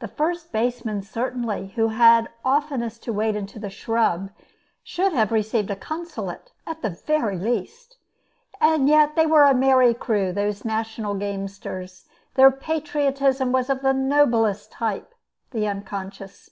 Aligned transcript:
The 0.00 0.08
first 0.08 0.52
baseman 0.52 1.00
certainly, 1.00 1.68
who 1.68 1.88
had 1.88 2.28
oftenest 2.44 3.02
to 3.04 3.14
wade 3.14 3.34
into 3.34 3.58
the 3.58 3.70
scrub, 3.70 4.28
should 4.82 5.14
have 5.14 5.32
received 5.32 5.70
a 5.70 5.74
consulate, 5.74 6.52
at 6.66 6.82
the 6.82 6.90
very 6.90 7.38
least. 7.38 7.96
Yet 8.60 9.16
they 9.16 9.24
were 9.24 9.44
a 9.44 9.54
merry 9.54 9.94
crew, 9.94 10.34
those 10.34 10.66
national 10.66 11.14
gamesters. 11.14 12.06
Their 12.34 12.50
patriotism 12.50 13.52
was 13.52 13.70
of 13.70 13.80
the 13.80 13.94
noblest 13.94 14.70
type, 14.70 15.14
the 15.50 15.66
unconscious. 15.66 16.50